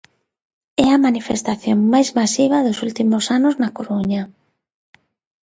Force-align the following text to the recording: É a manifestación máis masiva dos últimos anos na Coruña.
É 0.85 0.87
a 0.91 1.01
manifestación 1.05 1.77
máis 1.93 2.09
masiva 2.19 2.65
dos 2.67 2.77
últimos 2.87 3.23
anos 3.37 3.53
na 3.61 3.69
Coruña. 3.77 4.23